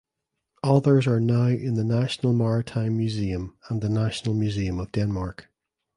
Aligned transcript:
Others 0.63 1.05
are 1.05 1.19
now 1.19 1.45
in 1.49 1.75
the 1.75 1.83
National 1.83 2.33
Maritime 2.33 2.97
Museum 2.97 3.55
and 3.69 3.81
the 3.83 3.89
National 3.89 4.33
Museum 4.33 4.79
of 4.79 4.91
Denmark. 4.91 5.47